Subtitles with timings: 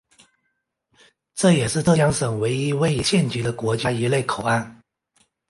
[1.35, 4.81] 这也是浙江省唯一位于县级的国家一类口岸。